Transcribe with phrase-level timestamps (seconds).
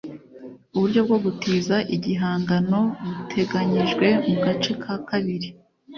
[0.75, 2.79] uburyo bwogutiza igihangano
[3.17, 5.47] buteganyijwe mu gace ka kabiri